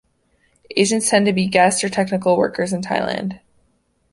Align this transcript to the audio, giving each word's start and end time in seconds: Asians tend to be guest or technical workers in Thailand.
Asians 0.75 1.07
tend 1.09 1.27
to 1.27 1.31
be 1.31 1.45
guest 1.45 1.83
or 1.83 1.89
technical 1.89 2.35
workers 2.35 2.73
in 2.73 2.81
Thailand. 2.81 3.39